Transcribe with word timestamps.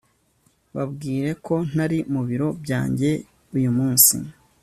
babwire 0.75 1.29
ko 1.45 1.55
ntari 1.71 1.99
mu 2.13 2.21
biro 2.29 2.47
byanjye 2.63 3.09
uyu 3.57 3.71
munsi 3.77 4.15